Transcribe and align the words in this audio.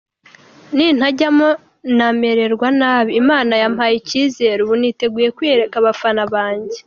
Nintajyamo 0.75 1.49
namererwa 1.97 2.67
nabi, 2.79 3.11
Imana 3.21 3.53
yampaye 3.61 3.93
icyizere 3.97 4.59
ubu 4.61 4.75
niteguye 4.81 5.27
kwiyereka 5.37 5.75
abafana 5.81 6.23
banjye”. 6.33 6.79